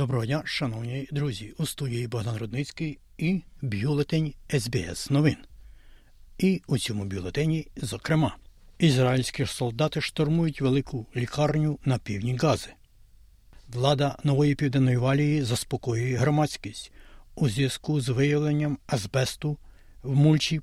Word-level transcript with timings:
Доброго 0.00 0.26
дня, 0.26 0.42
шановні 0.44 1.08
друзі, 1.12 1.54
у 1.58 1.66
студії 1.66 2.08
Богдан 2.08 2.36
Рудницький 2.36 2.98
і 3.18 3.42
бюлетень 3.62 4.34
СБС 4.58 5.10
новин. 5.10 5.36
І 6.38 6.62
у 6.66 6.78
цьому 6.78 7.04
бюлетені, 7.04 7.66
зокрема, 7.76 8.36
ізраїльські 8.78 9.46
солдати 9.46 10.00
штурмують 10.00 10.60
велику 10.60 11.06
лікарню 11.16 11.78
на 11.84 11.98
півдні 11.98 12.36
Гази. 12.36 12.70
Влада 13.68 14.18
нової 14.24 14.54
південної 14.54 14.96
валії 14.96 15.42
заспокоює 15.42 16.16
громадськість 16.16 16.92
у 17.34 17.48
зв'язку 17.48 18.00
з 18.00 18.08
виявленням 18.08 18.78
азбесту 18.86 19.56
в 20.02 20.14
мульчі 20.14 20.60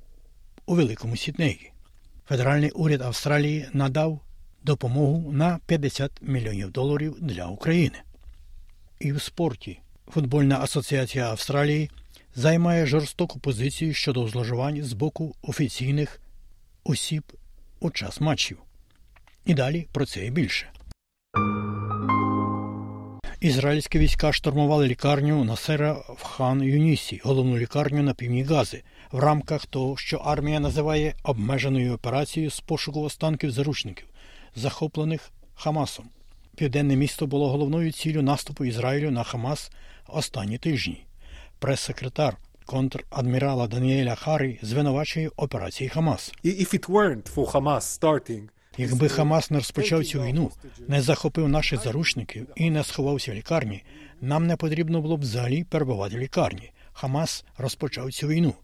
у 0.66 0.74
Великому 0.74 1.16
Сіднеї. 1.16 1.72
Федеральний 2.28 2.70
уряд 2.70 3.02
Австралії 3.02 3.68
надав 3.72 4.20
допомогу 4.62 5.32
на 5.32 5.58
50 5.66 6.12
мільйонів 6.22 6.70
доларів 6.70 7.16
для 7.20 7.46
України. 7.46 7.98
І 9.00 9.12
в 9.12 9.22
спорті 9.22 9.80
футбольна 10.08 10.58
асоціація 10.60 11.30
Австралії 11.30 11.90
займає 12.34 12.86
жорстоку 12.86 13.38
позицію 13.38 13.94
щодо 13.94 14.28
зловживань 14.28 14.82
з 14.82 14.92
боку 14.92 15.34
офіційних 15.42 16.20
осіб 16.84 17.22
у 17.80 17.90
час 17.90 18.20
матчів. 18.20 18.58
І 19.44 19.54
далі 19.54 19.86
про 19.92 20.06
це 20.06 20.26
і 20.26 20.30
більше. 20.30 20.70
Ізраїльські 23.40 23.98
війська 23.98 24.32
штурмували 24.32 24.86
лікарню 24.86 25.44
Насера 25.44 25.92
в 25.92 26.22
хан 26.22 26.62
Юнісі, 26.62 27.20
головну 27.24 27.58
лікарню 27.58 28.02
на 28.02 28.14
півдні 28.14 28.42
Гази, 28.42 28.82
в 29.12 29.18
рамках 29.18 29.66
того, 29.66 29.96
що 29.96 30.16
армія 30.16 30.60
називає 30.60 31.14
обмеженою 31.22 31.94
операцією 31.94 32.50
з 32.50 32.60
пошуку 32.60 33.02
останків 33.02 33.50
заручників, 33.50 34.06
захоплених 34.54 35.30
Хамасом. 35.54 36.10
Південне 36.58 36.96
місто 36.96 37.26
було 37.26 37.50
головною 37.50 37.92
ціллю 37.92 38.22
наступу 38.22 38.64
Ізраїлю 38.64 39.10
на 39.10 39.22
Хамас 39.22 39.70
останні 40.08 40.58
тижні. 40.58 41.04
Прес-секретар 41.58 42.36
контрадмірала 42.66 43.66
Даніеля 43.66 44.14
Харі 44.14 44.58
звинувачує 44.62 45.30
операції 45.36 45.90
Хамас. 45.90 46.34
If 46.44 46.74
it 46.74 46.90
weren't 46.90 47.34
for 47.34 47.50
Hamas 47.52 48.00
starting, 48.00 48.48
Якби 48.76 49.08
Хамас 49.08 49.50
не 49.50 49.58
розпочав 49.58 50.04
цю 50.04 50.22
війну, 50.22 50.50
не 50.88 51.02
захопив 51.02 51.48
наших 51.48 51.82
заручників 51.82 52.46
і 52.56 52.70
не 52.70 52.84
сховався 52.84 53.32
в 53.32 53.34
лікарні, 53.34 53.84
нам 54.20 54.46
не 54.46 54.56
потрібно 54.56 55.00
було 55.00 55.16
б 55.16 55.20
взагалі 55.20 55.64
перебувати 55.64 56.16
в 56.16 56.18
лікарні. 56.18 56.72
Хамас 56.92 57.44
розпочав 57.58 58.12
цю 58.12 58.28
війну. 58.28 58.54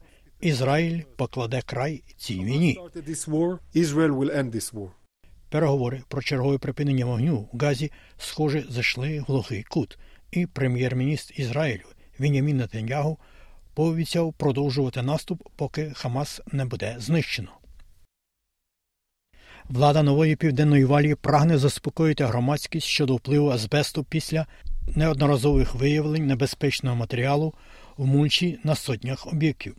Ізраїль 0.40 1.00
покладе 1.16 1.62
край 1.66 2.02
цій 2.16 2.44
війні. 2.44 2.78
Переговори 5.54 6.02
про 6.08 6.22
чергове 6.22 6.58
припинення 6.58 7.04
вогню 7.04 7.48
в 7.52 7.58
Газі, 7.58 7.92
схоже, 8.18 8.64
зайшли 8.68 9.20
в 9.20 9.22
глухий 9.22 9.62
кут, 9.62 9.98
і 10.30 10.46
прем'єр-міністр 10.46 11.34
Ізраїлю 11.36 11.84
Біньямін 12.20 12.56
Нетаньягу 12.56 13.18
пообіцяв 13.74 14.32
продовжувати 14.32 15.02
наступ, 15.02 15.42
поки 15.56 15.92
Хамас 15.94 16.40
не 16.52 16.64
буде 16.64 16.96
знищено. 16.98 17.48
Влада 19.68 20.02
Нової 20.02 20.36
Південної 20.36 20.84
Валії 20.84 21.14
прагне 21.14 21.58
заспокоїти 21.58 22.24
громадськість 22.24 22.86
щодо 22.86 23.16
впливу 23.16 23.50
азбесту 23.50 24.04
після 24.04 24.46
неодноразових 24.96 25.74
виявлень 25.74 26.26
небезпечного 26.26 26.96
матеріалу 26.96 27.54
в 27.96 28.06
мульчі 28.06 28.58
на 28.64 28.74
сотнях 28.74 29.26
об'єктів. 29.26 29.76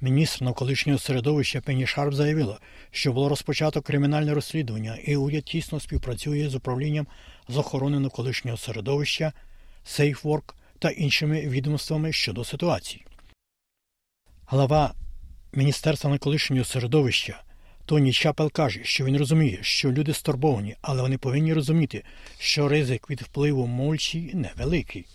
Міністр 0.00 0.44
навколишнього 0.44 0.98
середовища 0.98 1.60
Пенні 1.60 1.86
Шарп 1.86 2.14
заявила, 2.14 2.58
що 2.90 3.12
було 3.12 3.28
розпочато 3.28 3.82
кримінальне 3.82 4.34
розслідування, 4.34 4.98
і 5.04 5.16
уряд 5.16 5.44
тісно 5.44 5.80
співпрацює 5.80 6.48
з 6.48 6.54
управлінням 6.54 7.06
з 7.48 7.56
охорони 7.56 8.00
навколишнього 8.00 8.56
середовища, 8.56 9.32
SafeWork 9.86 10.54
та 10.78 10.90
іншими 10.90 11.40
відомствами 11.40 12.12
щодо 12.12 12.44
ситуації. 12.44 13.06
Глава 14.46 14.94
Міністерства 15.52 16.10
навколишнього 16.10 16.64
середовища 16.64 17.42
Тоні 17.86 18.12
Чапел 18.12 18.52
каже, 18.52 18.80
що 18.84 19.04
він 19.04 19.16
розуміє, 19.16 19.58
що 19.62 19.92
люди 19.92 20.14
стурбовані, 20.14 20.76
але 20.82 21.02
вони 21.02 21.18
повинні 21.18 21.54
розуміти, 21.54 22.04
що 22.38 22.68
ризик 22.68 23.10
від 23.10 23.22
впливу 23.22 23.66
мульчі 23.66 24.30
невеликий. 24.34 25.06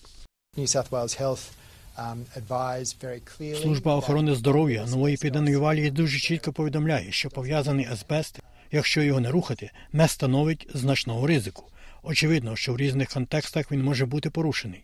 New 0.57 0.67
South 0.67 0.89
Wales 0.89 1.21
Health 1.21 1.49
um, 1.97 3.55
Служба 3.61 3.95
охорони 3.95 4.35
здоров'я 4.35 4.85
нової 4.85 5.17
південної 5.17 5.55
валії 5.55 5.91
дуже 5.91 6.19
чітко 6.19 6.53
повідомляє, 6.53 7.11
що 7.11 7.29
пов'язаний 7.29 7.85
азбест, 7.85 8.39
якщо 8.71 9.01
його 9.01 9.19
не 9.19 9.31
рухати, 9.31 9.71
не 9.93 10.07
становить 10.07 10.67
значного 10.73 11.27
ризику. 11.27 11.63
Очевидно, 12.03 12.55
що 12.55 12.73
в 12.73 12.77
різних 12.77 13.09
контекстах 13.09 13.71
він 13.71 13.83
може 13.83 14.05
бути 14.05 14.29
порушений. 14.29 14.83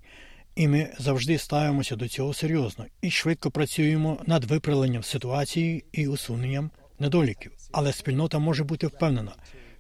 І 0.56 0.68
ми 0.68 0.90
завжди 1.00 1.38
ставимося 1.38 1.96
до 1.96 2.08
цього 2.08 2.34
серйозно 2.34 2.86
і 3.02 3.12
швидко 3.12 3.52
працюємо 3.52 4.22
над 4.26 4.44
виправленням 4.44 5.04
ситуації 5.04 5.86
і 5.92 6.08
усуненням 6.08 6.72
недоліків. 7.00 7.52
Але 7.72 7.94
спільнота 7.94 8.40
може 8.40 8.64
бути 8.64 8.88
впевнена, 8.88 9.32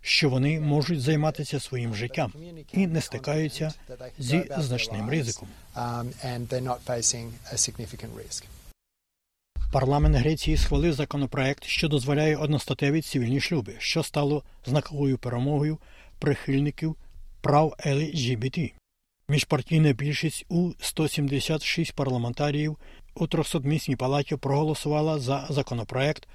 що 0.07 0.29
вони 0.29 0.59
можуть 0.59 1.01
займатися 1.01 1.59
своїм 1.59 1.95
життям 1.95 2.33
і 2.73 2.87
не 2.87 3.01
стикаються 3.01 3.73
зі 4.19 4.43
значним 4.57 5.09
ризиком. 5.09 5.47
um. 5.75 6.11
Парламент 9.71 10.15
Греції 10.15 10.57
схвалив 10.57 10.93
законопроект, 10.93 11.63
що 11.63 11.87
дозволяє 11.87 12.37
одностатеві 12.37 13.01
цивільні 13.01 13.41
шлюби, 13.41 13.75
що 13.79 14.03
стало 14.03 14.43
знаковою 14.65 15.17
перемогою 15.17 15.77
прихильників 16.19 16.95
прав 17.41 17.75
ЛГБТ. 17.85 18.59
Міжпартійна 19.29 19.93
більшість 19.93 20.45
у 20.49 20.71
176 20.79 21.93
парламентаріїв 21.93 22.77
у 23.15 23.25
300-місній 23.25 23.95
палаті 23.95 24.35
проголосувала 24.35 25.19
за 25.19 25.47
законопроект, 25.49 26.27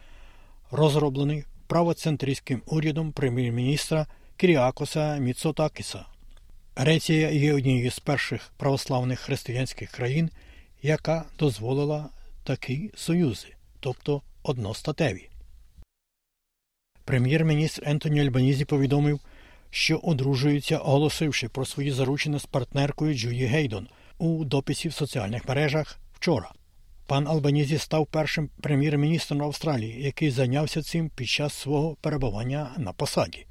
розроблений 0.70 1.44
правоцентристським 1.72 2.62
урядом 2.66 3.12
прем'єр-міністра 3.12 4.06
Кіріакоса 4.36 5.16
Міцотакіса. 5.16 6.04
Греція 6.76 7.30
є 7.30 7.54
однією 7.54 7.90
з 7.90 7.98
перших 7.98 8.52
православних 8.56 9.20
християнських 9.20 9.90
країн, 9.90 10.30
яка 10.82 11.24
дозволила 11.38 12.08
такі 12.44 12.90
союзи, 12.96 13.48
тобто 13.80 14.22
одностатеві. 14.42 15.28
Прем'єр-міністр 17.04 17.82
Ентоні 17.86 18.20
Альбанізі 18.20 18.64
повідомив, 18.64 19.20
що 19.70 19.98
одружується, 19.98 20.78
оголосивши 20.78 21.48
про 21.48 21.64
свої 21.66 21.90
заручини 21.90 22.38
з 22.38 22.46
партнеркою 22.46 23.14
Джуї 23.14 23.44
Гейдон 23.44 23.88
у 24.18 24.44
дописі 24.44 24.88
в 24.88 24.92
соціальних 24.92 25.48
мережах 25.48 25.98
вчора. 26.14 26.52
Пан 27.06 27.28
Албанізі 27.28 27.78
став 27.78 28.06
першим 28.06 28.50
прем'єр-міністром 28.60 29.42
Австралії, 29.42 30.02
який 30.02 30.30
зайнявся 30.30 30.82
цим 30.82 31.08
під 31.08 31.28
час 31.28 31.54
свого 31.54 31.96
перебування 32.00 32.70
на 32.78 32.92
посаді. 32.92 33.46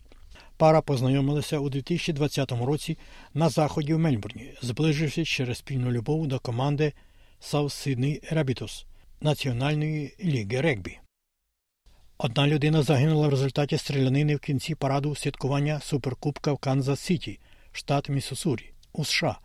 Пара 0.58 0.82
познайомилася 0.82 1.60
у 1.60 1.70
2020 1.70 2.52
році 2.52 2.98
на 3.34 3.50
заході 3.50 3.94
в 3.94 4.00
Мельбурні, 4.00 4.54
зближившись 4.62 5.28
через 5.28 5.58
спільну 5.58 5.92
любов 5.92 6.28
до 6.28 6.40
команди 6.40 6.94
South 7.42 7.64
Sydney 7.64 8.34
Rabbitohs 8.34 8.86
Національної 9.22 10.16
ліги 10.24 10.62
регбі. 10.62 11.00
Одна 12.18 12.48
людина 12.48 12.82
загинула 12.82 13.28
в 13.28 13.30
результаті 13.30 13.78
стрілянини 13.78 14.36
в 14.36 14.40
кінці 14.40 14.76
параду 14.76 15.16
святкування 15.16 15.80
Суперкубка 15.80 16.54
в 16.54 16.58
Канзас 16.58 17.00
Сіті, 17.00 17.40
штат 17.72 18.10
Міссусурі, 18.10 18.74
у 18.94 19.06
США. 19.06 19.40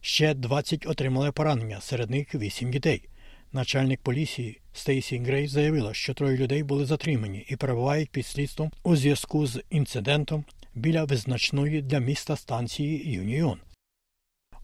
Ще 0.00 0.34
20 0.34 0.86
отримали 0.86 1.32
поранення, 1.32 1.80
серед 1.80 2.10
них 2.10 2.34
8 2.34 2.70
дітей. 2.70 3.08
Начальник 3.54 4.00
поліції 4.00 4.60
Стейсі 4.72 5.18
Грей 5.18 5.48
заявила, 5.48 5.94
що 5.94 6.14
троє 6.14 6.36
людей 6.36 6.62
були 6.62 6.86
затримані 6.86 7.46
і 7.48 7.56
перебувають 7.56 8.10
під 8.10 8.26
слідством 8.26 8.70
у 8.82 8.96
зв'язку 8.96 9.46
з 9.46 9.62
інцидентом 9.70 10.44
біля 10.74 11.04
визначної 11.04 11.82
для 11.82 11.98
міста 11.98 12.36
станції 12.36 13.12
Юніон. 13.12 13.58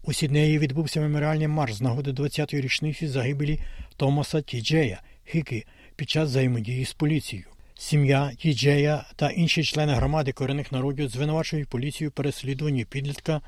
У 0.03 0.13
Сіднеї 0.13 0.59
відбувся 0.59 1.01
меморіальний 1.01 1.47
марш 1.47 1.73
з 1.73 1.81
нагоди 1.81 2.11
20-ї 2.11 2.61
річниці 2.61 3.07
загибелі 3.07 3.59
Томаса 3.97 4.41
Тіджея 4.41 5.01
Хіки 5.25 5.65
під 5.95 6.09
час 6.09 6.29
взаємодії 6.29 6.85
з 6.85 6.93
поліцією. 6.93 7.47
Сім'я 7.75 8.31
Тіджея 8.37 9.05
та 9.15 9.29
інші 9.29 9.63
члени 9.63 9.93
громади 9.93 10.31
корінних 10.31 10.71
народів 10.71 11.09
звинувачують 11.09 11.69
поліцію 11.69 12.11
переслідуванні 12.11 12.85
підлітка, 12.85 13.41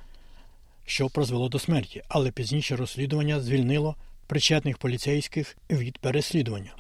що 0.85 1.09
призвело 1.09 1.49
до 1.49 1.59
смерті, 1.59 2.01
але 2.07 2.31
пізніше 2.31 2.75
розслідування 2.75 3.39
звільнило 3.39 3.95
причетних 4.31 4.77
поліцейських 4.77 5.57
від 5.69 5.97
переслідування. 5.97 6.75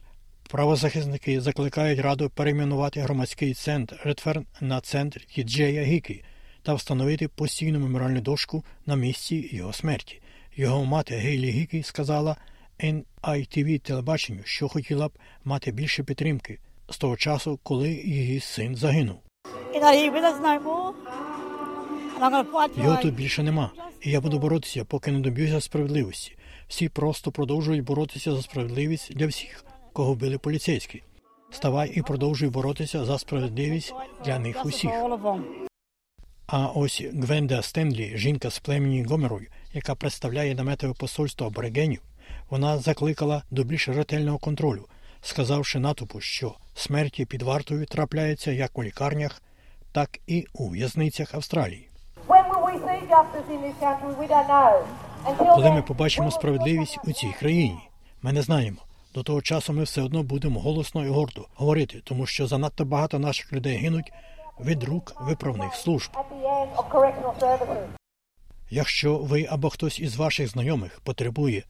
Правозахисники 0.49 1.41
закликають 1.41 1.99
раду 1.99 2.29
перейменувати 2.29 3.01
громадський 3.01 3.53
центр 3.53 3.99
Редферн 4.03 4.45
на 4.61 4.81
центр 4.81 5.25
Тіджея 5.25 5.83
Гікі 5.83 6.23
та 6.63 6.73
встановити 6.73 7.27
постійну 7.27 7.79
меморіальну 7.79 8.21
дошку 8.21 8.63
на 8.85 8.95
місці 8.95 9.49
його 9.51 9.73
смерті. 9.73 10.21
Його 10.55 10.85
мати 10.85 11.15
Гейлі 11.15 11.51
Гікі 11.51 11.83
сказала 11.83 12.35
NITV 12.79 13.79
телебаченню, 13.79 14.41
що 14.45 14.67
хотіла 14.67 15.07
б 15.07 15.11
мати 15.43 15.71
більше 15.71 16.03
підтримки 16.03 16.59
з 16.89 16.97
того 16.97 17.17
часу, 17.17 17.59
коли 17.63 17.89
її 17.89 18.39
син 18.39 18.75
загинув. 18.75 19.19
Його 22.77 22.97
тут 23.01 23.13
більше 23.13 23.43
нема. 23.43 23.71
І 24.01 24.11
я 24.11 24.21
буду 24.21 24.39
боротися, 24.39 24.85
поки 24.85 25.11
не 25.11 25.19
доб'юся 25.19 25.61
справедливості. 25.61 26.37
Всі 26.71 26.89
просто 26.89 27.31
продовжують 27.31 27.83
боротися 27.83 28.35
за 28.35 28.41
справедливість 28.41 29.13
для 29.15 29.27
всіх, 29.27 29.65
кого 29.93 30.13
вбили 30.13 30.37
поліцейські. 30.37 31.03
Ставай 31.51 31.91
і 31.95 32.01
продовжуй 32.01 32.49
боротися 32.49 33.05
за 33.05 33.19
справедливість 33.19 33.93
для 34.25 34.39
них 34.39 34.65
усіх. 34.65 34.91
А 36.47 36.67
ось 36.67 37.03
Гвенда 37.13 37.61
Стенлі, 37.61 38.11
жінка 38.15 38.49
з 38.49 38.59
племені 38.59 39.03
Гомерою, 39.03 39.47
яка 39.73 39.95
представляє 39.95 40.55
наметове 40.55 40.93
посольство 40.93 41.47
аборигенів, 41.47 42.01
вона 42.49 42.77
закликала 42.77 43.43
до 43.51 43.63
більш 43.63 43.89
ретельного 43.89 44.37
контролю, 44.37 44.87
сказавши 45.21 45.79
натовпу, 45.79 46.21
що 46.21 46.55
смерті 46.75 47.25
під 47.25 47.41
вартою 47.41 47.85
трапляються 47.85 48.51
як 48.51 48.77
у 48.77 48.83
лікарнях, 48.83 49.41
так 49.91 50.19
і 50.27 50.45
у 50.53 50.69
в'язницях 50.69 51.35
Австралії. 51.35 51.89
When 52.27 52.49
will 52.49 52.63
we 52.65 52.75
see 52.85 53.01
justice 53.09 53.47
in 53.49 53.61
this 53.61 53.75
country? 53.81 54.15
We 54.19 54.27
don't 54.27 54.47
know. 54.47 55.10
Коли 55.25 55.71
ми 55.71 55.81
побачимо 55.81 56.31
справедливість 56.31 56.99
у 57.03 57.11
цій 57.11 57.33
країні, 57.39 57.79
ми 58.21 58.33
не 58.33 58.41
знаємо. 58.41 58.77
До 59.13 59.23
того 59.23 59.41
часу 59.41 59.73
ми 59.73 59.83
все 59.83 60.01
одно 60.01 60.23
будемо 60.23 60.59
голосно 60.59 61.05
і 61.05 61.09
гордо 61.09 61.47
говорити, 61.55 62.01
тому 62.03 62.25
що 62.25 62.47
занадто 62.47 62.85
багато 62.85 63.19
наших 63.19 63.53
людей 63.53 63.77
гинуть 63.77 64.11
від 64.65 64.83
рук 64.83 65.15
виправних 65.21 65.75
служб. 65.75 66.11
Якщо 68.69 69.17
ви 69.17 69.47
або 69.49 69.69
хтось 69.69 69.99
із 69.99 70.15
ваших 70.15 70.47
знайомих 70.47 71.01
потребує 71.03 71.63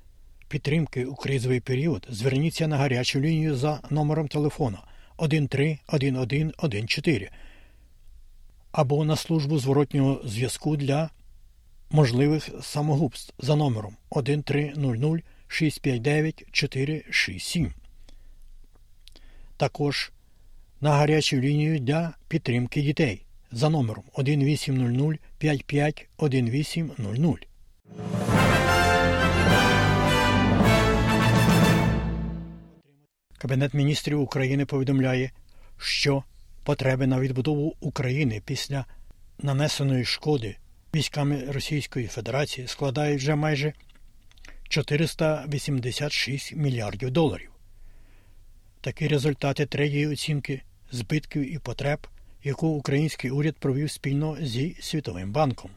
підтримки 0.48 1.06
у 1.06 1.16
кризовий 1.16 1.60
період, 1.60 2.08
зверніться 2.10 2.68
на 2.68 2.78
гарячу 2.78 3.20
лінію 3.20 3.56
за 3.56 3.80
номером 3.90 4.28
телефона 4.28 4.78
131114 5.18 7.32
або 8.72 9.06
на 9.06 9.16
службу 9.16 9.60
зворотнього 9.60 10.22
зв'язку 10.26 10.78
для 10.78 11.10
можливих 11.92 12.50
самогубств 12.62 13.34
за 13.40 13.56
номером 13.56 13.98
1300 14.10 15.24
659 15.48 16.44
467. 16.52 17.74
Також 19.58 20.12
на 20.82 20.92
гарячу 20.92 21.38
лінію 21.38 21.80
для 21.80 22.14
підтримки 22.28 22.82
дітей 22.82 23.26
за 23.52 23.70
номером 23.70 24.04
1800 24.14 25.20
55 25.38 26.08
1800. 26.18 27.48
Кабінет 33.38 33.74
міністрів 33.74 34.22
України 34.22 34.66
повідомляє, 34.66 35.32
що 35.78 36.24
потреби 36.64 37.08
на 37.08 37.20
відбудову 37.20 37.76
України 37.80 38.42
після 38.46 38.86
нанесеної 39.40 40.06
шкоди 40.06 40.58
військами 40.96 41.44
Російської 41.50 42.08
Федерації 42.08 42.68
складають 42.68 43.20
вже 43.20 43.36
майже 43.36 43.74
486 44.70 46.56
мільярдів 46.56 47.12
доларів. 47.12 47.52
Такі 48.82 49.08
результати 49.08 49.66
третьої 49.66 50.08
оцінки 50.08 50.62
збитків 50.92 51.54
і 51.54 51.60
потреб, 51.60 52.08
яку 52.44 52.68
український 52.68 53.32
уряд 53.32 53.56
провів 53.56 53.92
спільно 53.92 54.38
зі 54.42 54.78
Світовим 54.82 55.32
банком. 55.32 55.72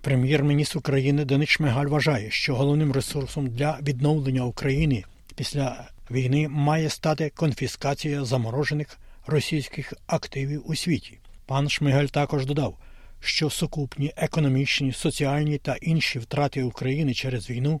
Прем'єр-міністр 0.00 0.78
України 0.78 1.24
Денис 1.24 1.48
Шмигаль 1.48 1.86
вважає, 1.86 2.30
що 2.30 2.54
головним 2.54 2.92
ресурсом 2.92 3.48
для 3.48 3.78
відновлення 3.82 4.44
України 4.44 5.04
після 5.36 5.90
війни 6.10 6.48
має 6.48 6.90
стати 6.90 7.30
конфіскація 7.34 8.24
заморожених 8.24 8.98
російських 9.26 9.94
активів 10.06 10.62
у 10.66 10.74
світі. 10.74 11.18
Пан 11.46 11.68
Шмигаль 11.68 12.06
також 12.06 12.46
додав, 12.46 12.78
що 13.20 13.50
сукупні 13.50 14.12
економічні, 14.16 14.92
соціальні 14.92 15.58
та 15.58 15.76
інші 15.76 16.18
втрати 16.18 16.62
України 16.62 17.14
через 17.14 17.50
війну 17.50 17.80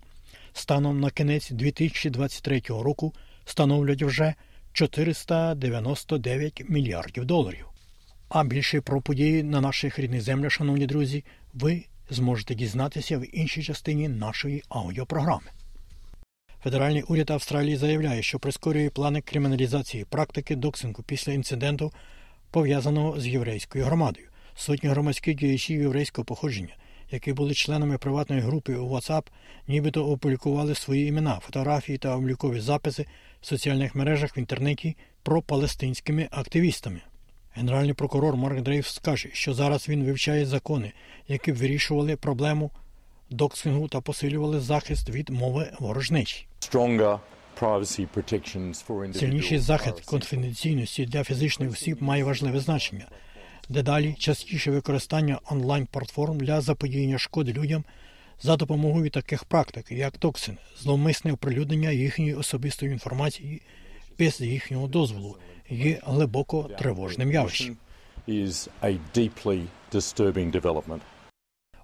станом 0.52 1.00
на 1.00 1.10
кінець 1.10 1.50
2023 1.50 2.62
року 2.68 3.14
становлять 3.44 4.02
вже 4.02 4.34
499 4.72 6.64
мільярдів 6.68 7.24
доларів. 7.24 7.66
А 8.28 8.44
більше 8.44 8.80
про 8.80 9.00
події 9.00 9.42
на 9.42 9.60
наших 9.60 9.98
рідних 9.98 10.20
землях, 10.22 10.52
шановні 10.52 10.86
друзі, 10.86 11.24
ви 11.54 11.84
зможете 12.10 12.54
дізнатися 12.54 13.18
в 13.18 13.36
іншій 13.36 13.62
частині 13.62 14.08
нашої 14.08 14.62
аудіопрограми. 14.68 15.50
Федеральний 16.62 17.02
уряд 17.02 17.30
Австралії 17.30 17.76
заявляє, 17.76 18.22
що 18.22 18.38
прискорює 18.38 18.90
плани 18.90 19.20
криміналізації 19.20 20.04
практики 20.04 20.56
доксингу 20.56 21.02
після 21.02 21.32
інциденту, 21.32 21.92
пов'язаного 22.50 23.20
з 23.20 23.26
єврейською 23.26 23.84
громадою. 23.84 24.29
Сотні 24.56 24.88
громадських 24.88 25.36
діячів 25.36 25.80
єврейського 25.80 26.24
походження, 26.24 26.76
які 27.10 27.32
були 27.32 27.54
членами 27.54 27.98
приватної 27.98 28.42
групи 28.42 28.74
у 28.74 28.90
WhatsApp, 28.90 29.22
нібито 29.68 30.06
опублікували 30.06 30.74
свої 30.74 31.06
імена, 31.06 31.38
фотографії 31.42 31.98
та 31.98 32.16
облікові 32.16 32.60
записи 32.60 33.06
в 33.40 33.46
соціальних 33.46 33.94
мережах 33.94 34.36
в 34.36 34.38
інтернеті 34.38 34.96
про 35.22 35.42
палестинськими 35.42 36.28
активістами. 36.30 37.00
Генеральний 37.52 37.94
прокурор 37.94 38.36
Марк 38.36 38.60
Дрейвс 38.60 38.98
каже, 38.98 39.28
що 39.32 39.54
зараз 39.54 39.88
він 39.88 40.04
вивчає 40.04 40.46
закони, 40.46 40.92
які 41.28 41.52
б 41.52 41.56
вирішували 41.56 42.16
проблему 42.16 42.70
доксингу 43.30 43.88
та 43.88 44.00
посилювали 44.00 44.60
захист 44.60 45.10
від 45.10 45.30
мови 45.30 45.72
ворожнечі. 45.80 46.46
Сильніший 49.14 49.58
захист 49.58 50.00
конфіденційності 50.00 51.06
для 51.06 51.24
фізичних 51.24 51.70
осіб 51.70 52.02
має 52.02 52.24
важливе 52.24 52.60
значення. 52.60 53.06
Дедалі 53.70 54.14
частіше 54.18 54.70
використання 54.70 55.40
онлайн-платформ 55.50 56.38
для 56.38 56.60
заподіяння 56.60 57.18
шкоди 57.18 57.52
людям 57.52 57.84
за 58.42 58.56
допомогою 58.56 59.10
таких 59.10 59.44
практик, 59.44 59.92
як 59.92 60.18
токсин, 60.18 60.58
зловмисне 60.78 61.32
оприлюднення 61.32 61.90
їхньої 61.90 62.34
особистої 62.34 62.92
інформації 62.92 63.62
без 64.18 64.40
їхнього 64.40 64.86
дозволу, 64.86 65.36
є 65.68 66.00
глибоко 66.02 66.70
тривожним 66.78 67.32
явищем. 67.32 67.76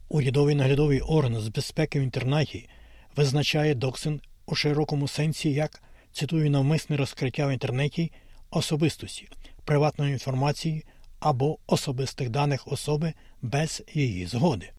Урядовий 0.08 0.54
наглядовий 0.54 1.00
орган 1.00 1.40
з 1.40 1.48
безпеки 1.48 2.00
в 2.00 2.02
інтернеті 2.02 2.68
визначає 3.16 3.74
доксин 3.74 4.20
у 4.46 4.54
широкому 4.54 5.08
сенсі 5.08 5.52
як 5.52 5.82
цитую 6.12 6.50
навмисне 6.50 6.96
розкриття 6.96 7.46
в 7.46 7.52
інтернеті 7.52 8.12
особистості, 8.50 9.28
приватної 9.64 10.12
інформації 10.12 10.84
або 11.20 11.58
особистих 11.66 12.30
даних 12.30 12.72
особи 12.72 13.12
без 13.42 13.82
її 13.94 14.26
згоди. 14.26 14.70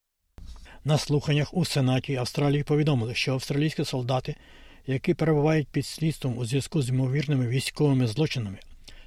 На 0.85 0.97
слуханнях 0.97 1.53
у 1.53 1.65
Сенаті 1.65 2.15
Австралії 2.15 2.63
повідомили, 2.63 3.15
що 3.15 3.33
австралійські 3.33 3.85
солдати, 3.85 4.35
які 4.87 5.13
перебувають 5.13 5.67
під 5.67 5.85
слідством 5.85 6.37
у 6.37 6.45
зв'язку 6.45 6.81
з 6.81 6.89
ймовірними 6.89 7.47
військовими 7.47 8.07
злочинами, 8.07 8.57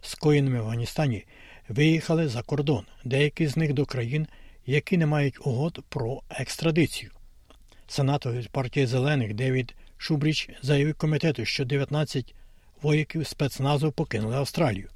скоєними 0.00 0.60
в 0.60 0.62
Афганістані, 0.62 1.24
виїхали 1.68 2.28
за 2.28 2.42
кордон, 2.42 2.84
деякі 3.04 3.46
з 3.46 3.56
них 3.56 3.72
до 3.72 3.86
країн, 3.86 4.26
які 4.66 4.96
не 4.96 5.06
мають 5.06 5.46
угод 5.46 5.84
про 5.88 6.22
екстрадицію. 6.30 7.10
Сенатор 7.86 8.32
від 8.32 8.48
партії 8.48 8.86
зелених 8.86 9.34
Девід 9.34 9.74
Шубріч 9.96 10.48
заявив 10.62 10.94
комітету, 10.94 11.44
що 11.44 11.64
19 11.64 12.34
вояків 12.82 13.26
спецназу 13.26 13.92
покинули 13.92 14.36
Австралію. 14.36 14.88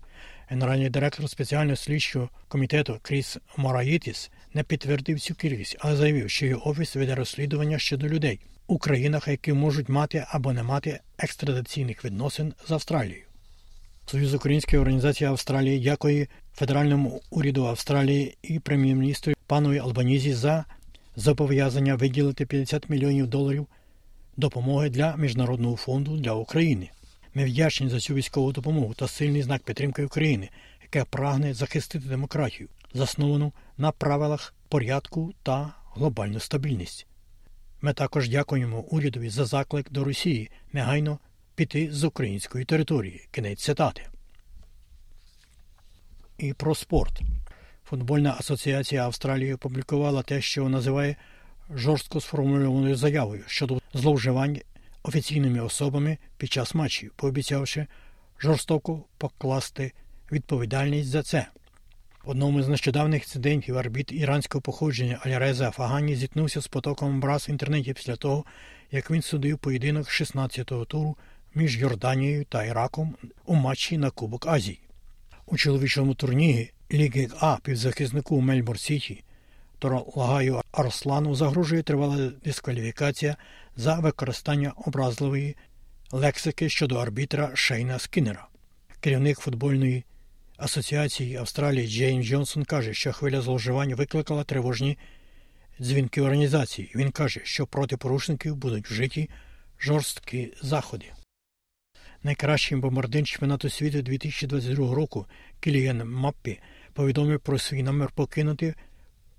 Генеральний 0.49 0.91
директор 0.91 1.31
спеціального 1.31 1.77
слідчого 1.77 2.29
комітету 2.49 2.99
Кріс 3.03 3.39
Мораїтіс 3.57 4.31
не 4.55 4.63
підтвердив 4.63 5.21
цю 5.21 5.35
кількість, 5.35 5.77
але 5.79 5.97
заявив, 5.97 6.31
що 6.31 6.47
його 6.47 6.69
офіс 6.69 6.97
веде 6.97 7.15
розслідування 7.15 7.79
щодо 7.79 8.09
людей 8.09 8.41
у 8.67 8.79
країнах, 8.79 9.29
які 9.29 9.53
можуть 9.53 9.89
мати 9.89 10.27
або 10.29 10.53
не 10.53 10.63
мати 10.63 11.01
екстрадиційних 11.19 12.05
відносин 12.05 12.53
з 12.69 12.71
Австралією. 12.71 13.25
Союз 14.07 14.35
Української 14.35 14.83
організації 14.83 15.31
Австралії 15.31 15.81
дякує 15.81 16.27
федеральному 16.55 17.23
уряду 17.31 17.67
Австралії 17.67 18.37
і 18.43 18.59
прем'єр-міністру 18.59 19.33
панові 19.47 19.79
Албанізі 19.79 20.35
за 20.35 20.65
зобов'язання 21.17 21.95
виділити 21.95 22.47
50 22.47 22.91
мільйонів 22.91 23.27
доларів 23.27 23.67
допомоги 24.37 24.91
для 24.91 25.17
Міжнародного 25.17 25.77
фонду 25.77 26.17
для 26.17 26.33
України. 26.33 26.91
Ми 27.35 27.45
вдячні 27.45 27.89
за 27.89 28.01
цю 28.01 28.15
військову 28.15 28.53
допомогу 28.53 28.95
та 28.95 29.09
сильний 29.09 29.43
знак 29.43 29.63
підтримки 29.63 30.05
України, 30.05 30.51
яке 30.83 31.05
прагне 31.05 31.55
захистити 31.55 32.09
демократію, 32.09 32.69
засновану 32.95 33.53
на 33.79 33.93
правилах 33.93 34.55
порядку 34.69 35.35
та 35.43 35.75
глобальну 35.95 36.41
стабільність. 36.41 37.07
Ми 37.81 37.93
також 37.93 38.29
дякуємо 38.29 38.81
урядові 38.81 39.29
за 39.29 39.45
заклик 39.45 39.91
до 39.91 40.05
Росії 40.05 40.51
негайно 40.73 41.19
піти 41.55 41.93
з 41.93 42.05
української 42.05 42.65
території. 42.65 43.29
Кінець 43.31 43.63
цитати. 43.63 44.03
І 46.39 46.53
про 46.53 46.75
спорт. 46.75 47.21
Футбольна 47.85 48.37
асоціація 48.39 49.05
Австралії 49.05 49.55
опублікувала 49.55 50.23
те, 50.23 50.41
що 50.41 50.69
називає 50.69 51.17
жорстко 51.75 52.21
сформульованою 52.21 52.97
заявою 52.97 53.43
щодо 53.47 53.81
зловживань 53.95 54.61
офіційними 55.05 55.61
особами 55.61 56.19
під 56.37 56.53
час 56.53 56.75
матчів, 56.75 57.13
пообіцявши 57.17 57.87
жорстоко 58.41 59.05
покласти 59.19 59.93
відповідальність 60.33 61.09
за 61.09 61.23
це. 61.23 61.47
В 62.25 62.31
одному 62.31 62.63
з 62.63 62.69
нещодавних 62.69 63.23
інцидентів 63.23 63.79
арбіт 63.79 64.13
іранського 64.13 64.63
походження 64.63 65.19
Аляреза 65.23 65.71
Фагані 65.71 66.17
зіткнувся 66.17 66.61
з 66.61 66.67
потоком 66.67 67.17
образ 67.17 67.49
в 67.49 67.51
інтернеті 67.51 67.93
після 67.93 68.17
того, 68.17 68.45
як 68.91 69.11
він 69.11 69.23
судив 69.23 69.59
поєдинок 69.59 70.07
16-го 70.07 70.85
туру 70.85 71.17
між 71.55 71.79
Йорданією 71.79 72.45
та 72.45 72.65
Іраком 72.65 73.15
у 73.45 73.55
матчі 73.55 73.99
на 73.99 74.11
Кубок 74.11 74.47
Азії. 74.47 74.81
У 75.47 75.57
чоловічому 75.57 76.15
турнірі 76.15 76.71
Ліги 76.93 77.29
А 77.41 77.57
півзахиснику 77.63 78.41
Мельбур 78.41 78.79
Сіті 78.79 79.25
Торлагаю 79.85 80.63
Арслану 80.73 81.35
загрожує 81.35 81.83
тривала 81.83 82.31
дискваліфікація 82.45 83.37
за 83.77 83.95
використання 83.95 84.73
образливої 84.87 85.57
лексики 86.13 86.69
щодо 86.69 86.97
арбітра 86.97 87.51
Шейна 87.55 87.99
Скіннера. 87.99 88.49
Керівник 89.01 89.39
футбольної 89.39 90.05
асоціації 90.57 91.37
Австралії 91.37 91.89
Джейн 91.89 92.23
Джонсон 92.23 92.65
каже, 92.65 92.95
що 92.95 93.13
хвиля 93.13 93.41
зловживань 93.41 93.95
викликала 93.95 94.45
тривожні 94.45 94.99
дзвінки 95.81 96.23
організації. 96.23 96.93
Він 96.95 97.11
каже, 97.11 97.41
що 97.45 97.67
проти 97.67 97.97
порушників 97.97 98.57
будуть 98.57 98.91
вжиті 98.91 99.31
жорсткі 99.81 100.53
заходи. 100.63 101.07
Найкращим 102.23 102.81
бомбардир 102.81 103.25
чемпіонату 103.25 103.71
світу 103.71 104.03
2022 104.03 104.95
року 104.95 105.27
Кілієн 105.61 106.11
Маппі 106.11 106.61
повідомив 106.93 107.41
про 107.41 107.59
свій 107.59 107.83
намір 107.83 108.11
покинути 108.15 108.75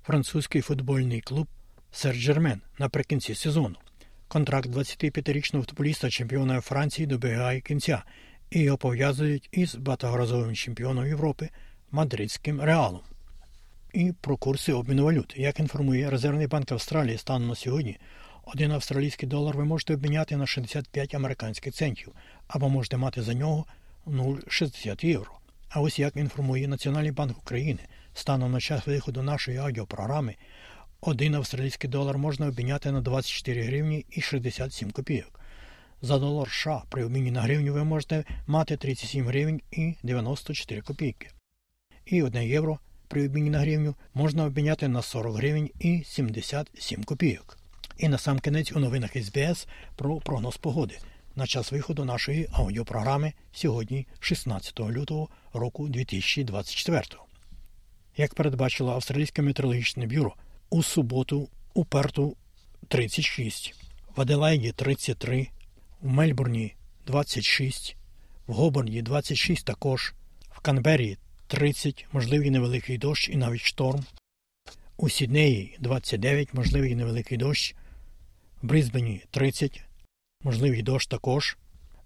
французький 0.06 0.62
футбольний 0.62 1.22
клуб 1.22 1.48
Сер-Джермен 1.92 2.58
наприкінці 2.80 3.36
сезону. 3.36 3.76
Контракт 4.28 4.70
25-річного 4.70 5.66
футболіста 5.66 6.10
чемпіона 6.10 6.62
Франції 6.62 7.06
добігає 7.06 7.62
кінця 7.62 8.04
і 8.50 8.60
його 8.60 8.78
пов'язують 8.78 9.50
із 9.52 9.76
багаторазовим 9.76 10.56
чемпіоном 10.56 11.08
Європи 11.08 11.50
мадридським 11.92 12.62
реалом. 12.62 13.02
І 13.94 14.14
про 14.22 14.38
курси 14.38 14.74
обміну 14.74 15.06
валют. 15.06 15.34
Як 15.38 15.60
інформує 15.60 16.10
Резервний 16.10 16.48
банк 16.48 16.72
Австралії 16.72 17.18
станом 17.18 17.48
на 17.48 17.56
сьогодні, 17.56 17.98
один 18.44 18.72
австралійський 18.72 19.30
долар 19.30 19.58
ви 19.58 19.66
можете 19.66 19.94
обміняти 19.94 20.38
на 20.38 20.48
65 20.48 21.14
американських 21.16 21.74
центів 21.74 22.14
або 22.48 22.70
можете 22.70 22.98
мати 22.98 23.22
за 23.22 23.34
нього 23.34 23.66
0,60 24.08 25.06
євро. 25.06 25.32
А 25.70 25.82
ось 25.82 26.00
як 26.00 26.16
інформує 26.16 26.68
Національний 26.68 27.12
банк 27.12 27.38
України, 27.38 27.80
станом 28.16 28.52
на 28.52 28.60
час 28.60 28.88
виходу 28.88 29.22
нашої 29.22 29.58
аудіопрограми, 29.58 30.36
один 31.02 31.36
австралійський 31.36 31.90
долар 31.90 32.18
можна 32.18 32.48
обміняти 32.48 32.92
на 32.92 33.02
24 33.02 33.62
гривні 33.62 34.06
і 34.10 34.22
67 34.22 34.92
копійок. 34.92 35.40
За 36.02 36.20
долар 36.20 36.50
США 36.50 36.84
при 36.90 37.06
обміні 37.06 37.32
на 37.32 37.42
гривню 37.42 37.74
ви 37.74 37.84
можете 37.84 38.24
мати 38.48 38.78
37 38.78 39.26
гривень 39.26 39.62
і 39.72 39.96
94 40.04 40.82
копійки. 40.82 41.30
І 42.06 42.24
1 42.24 42.42
євро 42.42 42.80
при 43.08 43.26
обміні 43.26 43.50
на 43.50 43.60
гривню 43.60 43.96
можна 44.14 44.44
обміняти 44.44 44.88
на 44.88 45.02
40 45.02 45.36
гривень 45.36 45.70
і 45.80 46.04
77 46.06 47.04
копійок. 47.04 47.58
І 47.98 48.08
на 48.08 48.18
сам 48.18 48.40
кінець 48.40 48.72
у 48.72 48.80
новинах 48.80 49.12
СБС 49.24 49.68
про 49.96 50.18
прогноз 50.18 50.58
погоди 50.58 50.98
на 51.36 51.48
час 51.48 51.72
виходу 51.72 52.06
нашої 52.06 52.48
аудіопрограми 52.52 53.34
сьогодні, 53.52 54.08
16 54.20 54.80
лютого 54.80 55.30
року 55.54 55.88
2024. 55.88 57.25
Як 58.18 58.34
передбачило 58.34 58.92
Австралійське 58.92 59.42
метеорологічне 59.42 60.06
бюро, 60.06 60.36
у 60.70 60.84
суботу 60.84 61.50
у 61.74 61.86
Перту 61.86 62.38
36, 62.88 63.76
в 64.16 64.22
Аделаїді 64.22 64.72
33, 64.72 65.48
в 66.02 66.08
Мельбурні 66.08 66.76
26, 67.08 67.98
в 68.48 68.54
Гоборні 68.54 69.02
26 69.02 69.66
також, 69.66 70.14
в 70.50 70.60
Канбері 70.60 71.18
30, 71.48 72.06
можливий 72.12 72.52
невеликий 72.52 72.98
дощ 72.98 73.30
і 73.30 73.36
навіть 73.36 73.62
шторм, 73.62 74.06
у 74.98 75.10
Сіднеї 75.10 75.78
29, 75.80 76.54
можливий 76.54 76.96
невеликий 76.96 77.38
дощ, 77.38 77.76
в 78.62 78.68
Брисбені 78.68 79.22
30, 79.32 79.84
можливий 80.44 80.82
дощ 80.82 81.08
також, 81.08 81.58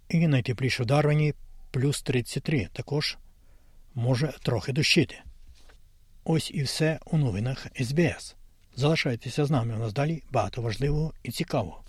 і 0.10 0.28
найтепліше 0.28 0.84
в 0.84 0.86
Дарвені 0.86 1.34
плюс 1.72 2.02
33 2.02 2.68
також 2.74 3.18
може 3.96 4.34
трохи 4.44 4.74
дощити. 4.74 5.16
Ось 6.32 6.52
і 6.54 6.64
все 6.64 7.00
у 7.06 7.18
новинах 7.18 7.68
СБС. 7.82 8.36
Залишайтеся 8.76 9.46
з 9.46 9.52
нами 9.52 9.76
у 9.76 9.80
нас 9.80 9.94
далі 9.94 10.24
багато 10.32 10.62
важливого 10.62 11.14
і 11.24 11.32
цікавого. 11.32 11.84